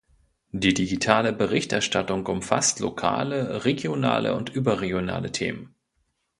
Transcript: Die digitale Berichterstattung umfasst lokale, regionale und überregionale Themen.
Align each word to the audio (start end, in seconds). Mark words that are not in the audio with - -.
Die 0.51 0.73
digitale 0.73 1.31
Berichterstattung 1.31 2.25
umfasst 2.25 2.79
lokale, 2.79 3.65
regionale 3.65 4.33
und 4.35 4.49
überregionale 4.49 5.31
Themen. 5.31 5.75